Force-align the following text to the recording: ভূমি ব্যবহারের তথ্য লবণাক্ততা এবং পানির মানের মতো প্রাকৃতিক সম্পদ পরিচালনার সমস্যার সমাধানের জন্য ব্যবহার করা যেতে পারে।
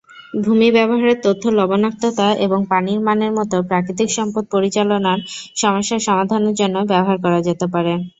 ভূমি 0.41 0.67
ব্যবহারের 0.71 1.17
তথ্য 1.23 1.43
লবণাক্ততা 1.57 2.27
এবং 2.45 2.59
পানির 2.69 2.99
মানের 3.07 3.31
মতো 3.37 3.55
প্রাকৃতিক 3.69 4.09
সম্পদ 4.17 4.43
পরিচালনার 4.53 5.19
সমস্যার 5.55 6.05
সমাধানের 6.07 6.57
জন্য 6.61 6.75
ব্যবহার 6.91 7.17
করা 7.23 7.39
যেতে 7.47 7.65
পারে। 7.73 7.93